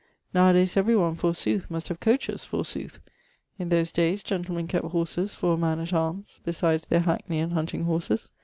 [0.33, 1.69] Now a dayes every one, forsooth!
[1.69, 2.99] must have coaches, forsooth!
[3.59, 7.53] In those dayes gentlemen kept horses for a man at armes, besides their hackney and
[7.53, 8.31] hunting horses.